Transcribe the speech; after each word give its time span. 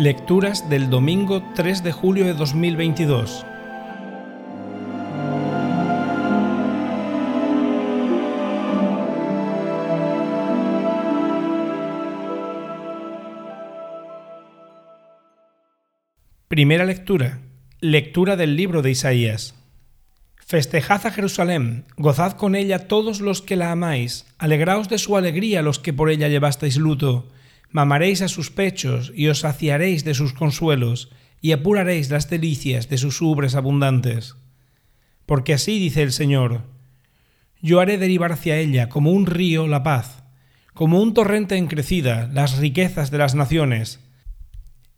Lecturas 0.00 0.70
del 0.70 0.90
domingo 0.90 1.42
3 1.56 1.82
de 1.82 1.90
julio 1.90 2.24
de 2.24 2.34
2022. 2.34 3.44
Primera 16.46 16.84
lectura. 16.84 17.40
Lectura 17.80 18.36
del 18.36 18.54
libro 18.54 18.82
de 18.82 18.92
Isaías. 18.92 19.56
Festejad 20.36 21.06
a 21.06 21.10
Jerusalén, 21.10 21.86
gozad 21.96 22.34
con 22.34 22.54
ella 22.54 22.86
todos 22.86 23.20
los 23.20 23.42
que 23.42 23.56
la 23.56 23.72
amáis, 23.72 24.32
alegraos 24.38 24.88
de 24.88 24.98
su 24.98 25.16
alegría 25.16 25.62
los 25.62 25.80
que 25.80 25.92
por 25.92 26.08
ella 26.08 26.28
llevasteis 26.28 26.76
luto 26.76 27.32
Mamaréis 27.70 28.22
a 28.22 28.28
sus 28.28 28.50
pechos 28.50 29.12
y 29.14 29.28
os 29.28 29.40
saciaréis 29.40 30.04
de 30.04 30.14
sus 30.14 30.32
consuelos, 30.32 31.10
y 31.40 31.52
apuraréis 31.52 32.10
las 32.10 32.28
delicias 32.30 32.88
de 32.88 32.98
sus 32.98 33.20
ubres 33.20 33.54
abundantes. 33.54 34.36
Porque 35.26 35.54
así 35.54 35.78
dice 35.78 36.02
el 36.02 36.12
Señor, 36.12 36.62
yo 37.60 37.80
haré 37.80 37.98
derivar 37.98 38.32
hacia 38.32 38.56
ella 38.56 38.88
como 38.88 39.10
un 39.10 39.26
río 39.26 39.66
la 39.66 39.82
paz, 39.82 40.24
como 40.74 41.00
un 41.02 41.12
torrente 41.14 41.56
en 41.56 41.66
crecida 41.66 42.30
las 42.32 42.58
riquezas 42.58 43.10
de 43.10 43.18
las 43.18 43.34
naciones. 43.34 44.00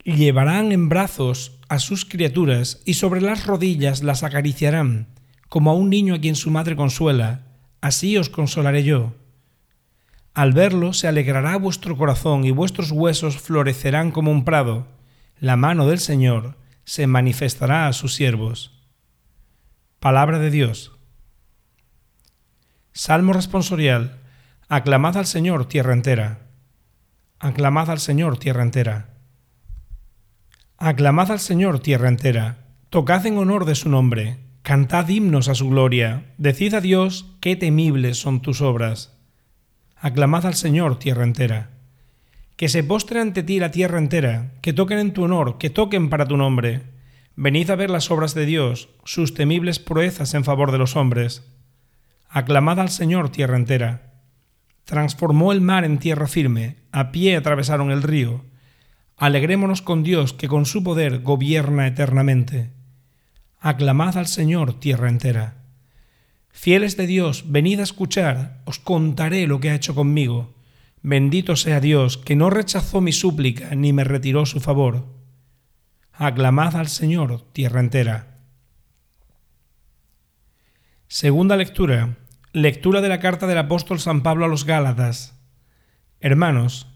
Llevarán 0.05 0.73
en 0.73 0.89
brazos 0.89 1.59
a 1.69 1.79
sus 1.79 2.05
criaturas 2.05 2.81
y 2.85 2.95
sobre 2.95 3.21
las 3.21 3.47
rodillas 3.47 4.03
las 4.03 4.23
acariciarán, 4.23 5.09
como 5.49 5.71
a 5.71 5.75
un 5.75 5.91
niño 5.91 6.15
a 6.15 6.21
quien 6.21 6.37
su 6.37 6.51
madre 6.51 6.77
consuela, 6.77 7.47
así 7.81 8.17
os 8.17 8.29
consolaré 8.29 8.85
yo. 8.85 9.15
Al 10.41 10.55
verlo 10.55 10.95
se 10.95 11.07
alegrará 11.07 11.59
vuestro 11.59 11.99
corazón 11.99 12.47
y 12.47 12.51
vuestros 12.51 12.93
huesos 12.93 13.37
florecerán 13.37 14.11
como 14.11 14.31
un 14.31 14.47
prado. 14.47 14.87
La 15.39 15.57
mano 15.57 15.87
del 15.87 15.99
Señor 15.99 16.57
se 16.85 17.07
manifestará 17.07 17.87
a 17.87 17.93
sus 17.93 18.15
siervos. 18.15 18.89
Palabra 19.99 20.39
de 20.39 20.51
Dios. 20.51 20.93
Salmo 22.95 23.35
responsorial. 23.35 24.19
Aclamad 24.71 25.19
al 25.19 25.27
Señor, 25.27 25.69
tierra 25.69 25.93
entera. 25.93 26.47
Aclamad 27.39 27.91
al 27.91 28.01
Señor, 28.01 28.39
tierra 28.39 28.63
entera. 28.63 29.11
Aclamad 30.79 31.33
al 31.33 31.41
Señor, 31.41 31.81
tierra 31.81 32.09
entera. 32.09 32.65
Tocad 32.89 33.27
en 33.27 33.37
honor 33.37 33.67
de 33.67 33.75
su 33.75 33.91
nombre. 33.91 34.39
Cantad 34.63 35.07
himnos 35.07 35.49
a 35.49 35.55
su 35.55 35.69
gloria. 35.69 36.33
Decid 36.39 36.73
a 36.73 36.81
Dios 36.81 37.27
qué 37.43 37.57
temibles 37.57 38.17
son 38.17 38.41
tus 38.41 38.63
obras. 38.63 39.20
Aclamad 40.03 40.47
al 40.47 40.55
Señor, 40.55 40.99
tierra 40.99 41.25
entera. 41.25 41.69
Que 42.57 42.71
se 42.71 42.83
postre 42.83 43.21
ante 43.21 43.43
ti 43.43 43.61
la 43.61 43.71
tierra 43.71 43.99
entera, 43.99 44.53
que 44.63 44.73
toquen 44.73 44.99
en 44.99 45.13
tu 45.13 45.25
honor, 45.25 45.59
que 45.59 45.69
toquen 45.69 46.09
para 46.09 46.27
tu 46.27 46.39
nombre. 46.39 46.81
Venid 47.37 47.69
a 47.69 47.77
ver 47.77 47.91
las 47.91 48.11
obras 48.11 48.33
de 48.33 48.47
Dios, 48.47 48.89
sus 49.05 49.35
temibles 49.35 49.79
proezas 49.79 50.33
en 50.33 50.43
favor 50.43 50.73
de 50.73 50.79
los 50.79 50.97
hombres. 50.97 51.47
Aclamad 52.31 52.81
al 52.81 52.89
Señor, 52.89 53.29
tierra 53.29 53.59
entera. 53.59 54.15
Transformó 54.87 55.53
el 55.53 55.61
mar 55.61 55.85
en 55.85 55.99
tierra 55.99 56.27
firme, 56.27 56.77
a 56.93 57.13
pie 57.13 57.37
atravesaron 57.37 57.91
el 57.91 58.03
río. 58.03 58.47
Alegrémonos 59.19 59.83
con 59.83 60.03
Dios, 60.03 60.33
que 60.33 60.49
con 60.49 60.65
su 60.65 60.83
poder 60.83 61.21
gobierna 61.21 61.87
eternamente. 61.87 62.71
Aclamad 63.61 64.17
al 64.17 64.29
Señor, 64.29 64.81
tierra 64.81 65.11
entera. 65.11 65.60
Fieles 66.53 66.97
de 66.97 67.07
Dios, 67.07 67.45
venid 67.47 67.81
a 67.81 67.85
escuchar, 67.85 68.61
os 68.65 68.79
contaré 68.79 69.47
lo 69.47 69.61
que 69.61 69.71
ha 69.71 69.75
hecho 69.75 69.95
conmigo. 69.95 70.55
Bendito 71.03 71.57
sea 71.57 71.81
Dios, 71.81 72.19
que 72.19 72.37
no 72.37 72.51
rechazó 72.51 73.01
mi 73.01 73.13
súplica 73.13 73.75
ni 73.75 73.93
me 73.93 74.05
retiró 74.05 74.45
su 74.45 74.61
favor. 74.61 75.07
Aclamad 76.13 76.77
al 76.77 76.89
Señor, 76.89 77.41
tierra 77.53 77.81
entera. 77.81 78.39
Segunda 81.09 81.57
lectura. 81.57 82.19
Lectura 82.53 83.01
de 83.01 83.09
la 83.09 83.21
carta 83.21 83.47
del 83.47 83.59
apóstol 83.59 84.01
San 84.01 84.23
Pablo 84.23 84.45
a 84.45 84.49
los 84.49 84.65
Gálatas. 84.65 85.41
Hermanos, 86.21 86.89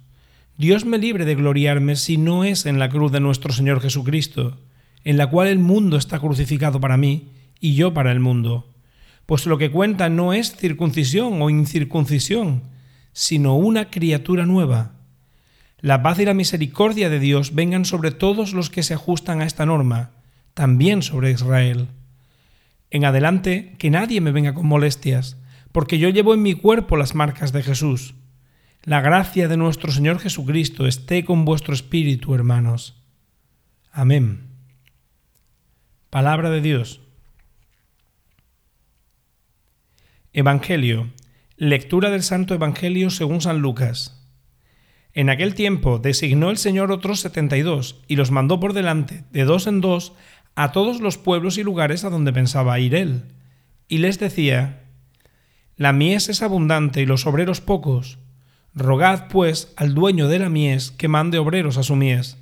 Dios 0.59 0.85
me 0.85 0.99
libre 0.99 1.25
de 1.25 1.37
gloriarme 1.37 1.97
si 1.97 2.19
no 2.19 2.45
es 2.45 2.67
en 2.67 2.79
la 2.79 2.91
cruz 2.91 3.13
de 3.13 3.21
nuestro 3.21 3.53
Señor 3.53 3.81
Jesucristo, 3.81 4.61
en 5.05 5.17
la 5.17 5.29
cual 5.29 5.49
el 5.49 5.59
mundo 5.59 5.97
está 5.97 6.19
crucificado 6.19 6.81
para 6.81 6.97
mí 6.97 7.31
y 7.61 7.77
yo 7.77 7.95
para 7.95 8.13
el 8.13 8.21
mundo 8.21 8.74
pues 9.27 9.47
lo 9.47 9.59
que 9.59 9.71
cuenta 9.71 10.09
no 10.09 10.33
es 10.33 10.57
circuncisión 10.57 11.41
o 11.41 11.51
incircuncisión, 11.51 12.65
sino 13.13 13.57
una 13.57 13.91
criatura 13.91 14.45
nueva. 14.45 14.93
La 15.79 16.03
paz 16.03 16.19
y 16.19 16.25
la 16.25 16.35
misericordia 16.35 17.11
de 17.11 17.21
Dios 17.21 17.55
vengan 17.55 17.85
sobre 17.85 18.11
todos 18.11 18.53
los 18.53 18.71
que 18.71 18.83
se 18.83 18.95
ajustan 18.95 19.41
a 19.41 19.45
esta 19.45 19.67
norma, 19.67 20.11
también 20.55 21.03
sobre 21.03 21.31
Israel. 21.31 21.89
En 22.91 23.05
adelante, 23.05 23.75
que 23.79 23.91
nadie 23.91 24.21
me 24.21 24.33
venga 24.33 24.55
con 24.55 24.67
molestias, 24.67 25.37
porque 25.73 25.99
yo 25.99 26.09
llevo 26.09 26.35
en 26.35 26.43
mi 26.43 26.55
cuerpo 26.55 26.97
las 26.97 27.15
marcas 27.15 27.53
de 27.53 27.63
Jesús. 27.63 28.15
La 28.83 29.01
gracia 29.01 29.49
de 29.49 29.57
nuestro 29.57 29.91
Señor 29.91 30.21
Jesucristo 30.21 30.87
esté 30.87 31.25
con 31.25 31.45
vuestro 31.45 31.75
espíritu, 31.75 32.35
hermanos. 32.35 32.95
Amén. 33.91 34.49
Palabra 36.11 36.51
de 36.51 36.61
Dios. 36.61 37.01
Evangelio. 40.37 41.13
Lectura 41.57 42.11
del 42.11 42.25
Santo 42.25 42.55
Evangelio 42.55 43.11
según 43.11 43.41
San 43.41 43.61
Lucas. 43.61 44.21
En 45.13 45.31
aquel 45.31 45.55
tiempo 45.55 46.01
designó 46.01 46.51
el 46.51 46.57
Señor 46.57 46.91
otros 46.91 47.21
setenta 47.21 47.57
y 47.57 47.63
dos, 47.63 48.03
y 48.09 48.17
los 48.17 48.33
mandó 48.33 48.59
por 48.59 48.73
delante, 48.73 49.23
de 49.31 49.45
dos 49.45 49.69
en 49.69 49.81
dos, 49.81 50.13
a 50.57 50.73
todos 50.73 51.01
los 51.01 51.19
pueblos 51.19 51.57
y 51.57 51.63
lugares 51.63 52.03
a 52.03 52.11
donde 52.11 52.33
pensaba 52.33 52.81
ir 52.81 52.97
él. 52.97 53.23
Y 53.87 53.99
les 53.99 54.19
decía, 54.19 54.83
La 55.77 55.93
mies 55.93 56.29
es 56.29 56.43
abundante 56.43 57.01
y 57.01 57.07
los 57.07 57.29
obreros 57.29 57.61
pocos. 57.61 58.19
Rogad, 58.75 59.29
pues, 59.29 59.73
al 59.77 59.95
dueño 59.95 60.27
de 60.27 60.41
la 60.41 60.49
mies 60.49 60.91
que 60.91 61.07
mande 61.07 61.39
obreros 61.39 61.79
a 61.79 61.85
su 61.85 61.95
mies. 61.95 62.39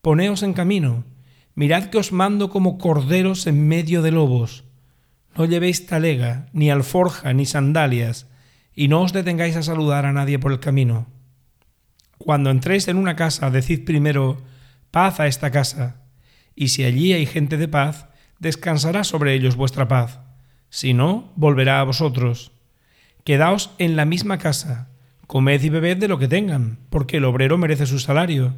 Poneos 0.00 0.42
en 0.42 0.54
camino, 0.54 1.04
mirad 1.54 1.84
que 1.84 1.98
os 1.98 2.10
mando 2.10 2.50
como 2.50 2.78
corderos 2.78 3.46
en 3.46 3.68
medio 3.68 4.02
de 4.02 4.10
lobos. 4.10 4.64
No 5.36 5.46
llevéis 5.46 5.86
talega, 5.86 6.46
ni 6.52 6.70
alforja, 6.70 7.32
ni 7.32 7.46
sandalias, 7.46 8.26
y 8.74 8.88
no 8.88 9.02
os 9.02 9.12
detengáis 9.12 9.56
a 9.56 9.62
saludar 9.62 10.06
a 10.06 10.12
nadie 10.12 10.38
por 10.38 10.52
el 10.52 10.60
camino. 10.60 11.06
Cuando 12.18 12.50
entréis 12.50 12.86
en 12.88 12.96
una 12.96 13.16
casa, 13.16 13.50
decid 13.50 13.84
primero, 13.84 14.42
paz 14.90 15.20
a 15.20 15.26
esta 15.26 15.50
casa, 15.50 16.02
y 16.54 16.68
si 16.68 16.84
allí 16.84 17.12
hay 17.12 17.26
gente 17.26 17.56
de 17.56 17.68
paz, 17.68 18.08
descansará 18.38 19.04
sobre 19.04 19.34
ellos 19.34 19.56
vuestra 19.56 19.88
paz, 19.88 20.20
si 20.68 20.94
no, 20.94 21.32
volverá 21.36 21.80
a 21.80 21.84
vosotros. 21.84 22.52
Quedaos 23.24 23.70
en 23.78 23.96
la 23.96 24.04
misma 24.04 24.38
casa, 24.38 24.88
comed 25.26 25.62
y 25.62 25.68
bebed 25.68 25.96
de 25.96 26.08
lo 26.08 26.18
que 26.18 26.28
tengan, 26.28 26.78
porque 26.90 27.18
el 27.18 27.24
obrero 27.24 27.56
merece 27.58 27.86
su 27.86 27.98
salario. 27.98 28.54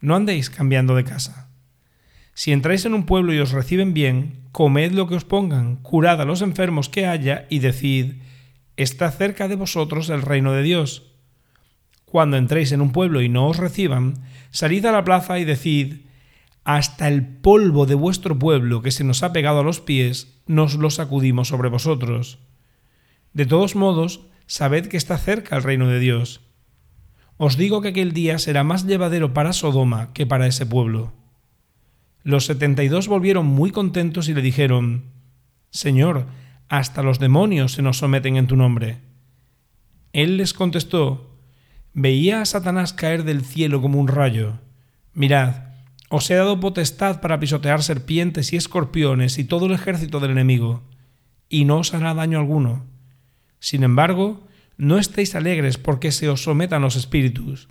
No 0.00 0.16
andéis 0.16 0.50
cambiando 0.50 0.94
de 0.94 1.04
casa. 1.04 1.43
Si 2.34 2.52
entráis 2.52 2.84
en 2.84 2.94
un 2.94 3.06
pueblo 3.06 3.32
y 3.32 3.38
os 3.38 3.52
reciben 3.52 3.94
bien, 3.94 4.42
comed 4.50 4.92
lo 4.92 5.06
que 5.06 5.14
os 5.14 5.24
pongan, 5.24 5.76
curad 5.76 6.20
a 6.20 6.24
los 6.24 6.42
enfermos 6.42 6.88
que 6.88 7.06
haya 7.06 7.46
y 7.48 7.60
decid, 7.60 8.16
está 8.76 9.10
cerca 9.12 9.46
de 9.46 9.54
vosotros 9.54 10.10
el 10.10 10.22
reino 10.22 10.52
de 10.52 10.62
Dios. 10.62 11.14
Cuando 12.04 12.36
entréis 12.36 12.72
en 12.72 12.80
un 12.80 12.92
pueblo 12.92 13.22
y 13.22 13.28
no 13.28 13.46
os 13.46 13.56
reciban, 13.56 14.14
salid 14.50 14.84
a 14.86 14.92
la 14.92 15.04
plaza 15.04 15.38
y 15.38 15.44
decid, 15.44 16.06
hasta 16.64 17.08
el 17.08 17.26
polvo 17.26 17.86
de 17.86 17.94
vuestro 17.94 18.38
pueblo 18.38 18.82
que 18.82 18.90
se 18.90 19.04
nos 19.04 19.22
ha 19.22 19.32
pegado 19.32 19.60
a 19.60 19.64
los 19.64 19.80
pies, 19.80 20.40
nos 20.46 20.74
lo 20.74 20.90
sacudimos 20.90 21.48
sobre 21.48 21.68
vosotros. 21.68 22.38
De 23.32 23.46
todos 23.46 23.76
modos, 23.76 24.26
sabed 24.46 24.86
que 24.86 24.96
está 24.96 25.18
cerca 25.18 25.56
el 25.56 25.62
reino 25.62 25.88
de 25.88 26.00
Dios. 26.00 26.40
Os 27.36 27.56
digo 27.56 27.80
que 27.80 27.88
aquel 27.88 28.12
día 28.12 28.38
será 28.38 28.64
más 28.64 28.86
llevadero 28.86 29.34
para 29.34 29.52
Sodoma 29.52 30.12
que 30.12 30.26
para 30.26 30.46
ese 30.46 30.66
pueblo. 30.66 31.23
Los 32.24 32.46
setenta 32.46 32.82
y 32.82 32.88
dos 32.88 33.06
volvieron 33.06 33.46
muy 33.46 33.70
contentos 33.70 34.28
y 34.28 34.34
le 34.34 34.42
dijeron, 34.42 35.04
Señor, 35.70 36.26
hasta 36.68 37.02
los 37.02 37.18
demonios 37.18 37.72
se 37.72 37.82
nos 37.82 37.98
someten 37.98 38.36
en 38.36 38.46
tu 38.46 38.56
nombre. 38.56 38.98
Él 40.12 40.38
les 40.38 40.54
contestó, 40.54 41.30
Veía 41.92 42.40
a 42.40 42.44
Satanás 42.44 42.92
caer 42.92 43.22
del 43.22 43.44
cielo 43.44 43.80
como 43.80 44.00
un 44.00 44.08
rayo. 44.08 44.54
Mirad, 45.12 45.74
os 46.08 46.28
he 46.28 46.34
dado 46.34 46.58
potestad 46.58 47.20
para 47.20 47.38
pisotear 47.38 47.84
serpientes 47.84 48.52
y 48.52 48.56
escorpiones 48.56 49.38
y 49.38 49.44
todo 49.44 49.66
el 49.66 49.72
ejército 49.72 50.18
del 50.18 50.32
enemigo, 50.32 50.82
y 51.48 51.66
no 51.66 51.78
os 51.78 51.94
hará 51.94 52.14
daño 52.14 52.40
alguno. 52.40 52.84
Sin 53.60 53.84
embargo, 53.84 54.44
no 54.76 54.98
estéis 54.98 55.36
alegres 55.36 55.78
porque 55.78 56.10
se 56.10 56.28
os 56.28 56.42
sometan 56.42 56.82
los 56.82 56.96
espíritus, 56.96 57.68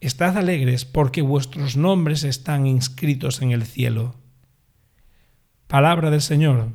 Estad 0.00 0.36
alegres 0.36 0.84
porque 0.84 1.22
vuestros 1.22 1.76
nombres 1.76 2.22
están 2.24 2.66
inscritos 2.66 3.40
en 3.40 3.52
el 3.52 3.64
cielo. 3.64 4.14
Palabra 5.66 6.10
del 6.10 6.20
Señor. 6.20 6.68